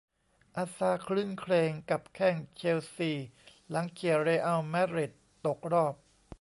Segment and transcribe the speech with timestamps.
[0.57, 3.11] อาซาร์ ครื้นเครงกับแข้ง เชลซี
[3.69, 5.11] หลังเขี่ย เรอัล มาดริด
[5.45, 5.95] ตกรอบ